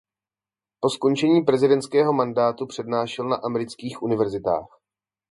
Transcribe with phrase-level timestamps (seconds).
[0.79, 4.79] Po skončení prezidentského mandátu přednášel na amerických univerzitách.